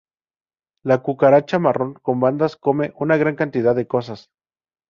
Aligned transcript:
La 0.83 0.97
cucaracha 1.03 1.59
marrón 1.59 1.93
con 1.93 2.19
bandas 2.19 2.55
come 2.57 2.91
una 2.95 3.17
gran 3.17 3.35
cantidad 3.35 3.75
de 3.75 3.85
cosas. 3.85 4.31